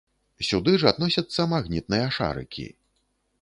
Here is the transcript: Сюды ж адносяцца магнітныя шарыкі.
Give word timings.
Сюды 0.47 0.71
ж 0.83 0.87
адносяцца 0.91 1.45
магнітныя 1.53 2.09
шарыкі. 2.17 2.67